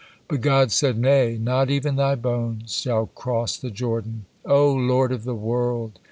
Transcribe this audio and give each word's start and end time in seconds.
But 0.27 0.41
God 0.41 0.71
said, 0.71 0.97
"Nay, 0.97 1.37
not 1.39 1.69
even 1.69 1.95
thy 1.95 2.15
bones 2.15 2.73
shall 2.73 3.05
cross 3.05 3.55
the 3.55 3.69
Jordan." 3.69 4.25
"O 4.47 4.73
Lord 4.73 5.11
of 5.11 5.25
the 5.25 5.35
world!" 5.35 5.99